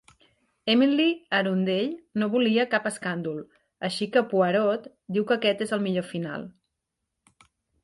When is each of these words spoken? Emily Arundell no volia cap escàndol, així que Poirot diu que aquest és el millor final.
Emily 0.73 1.05
Arundell 1.39 1.91
no 2.21 2.29
volia 2.37 2.65
cap 2.71 2.89
escàndol, 2.91 3.45
així 3.91 4.09
que 4.17 4.25
Poirot 4.33 4.91
diu 5.19 5.29
que 5.31 5.39
aquest 5.39 5.65
és 5.69 5.77
el 5.81 5.87
millor 5.87 6.11
final. 6.17 6.51